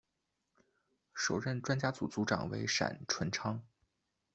[1.13, 3.61] 首任专家组组长为闪淳昌。